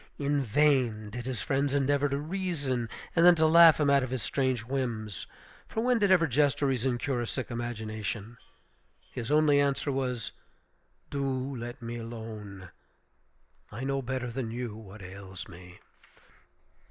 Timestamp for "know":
13.83-14.01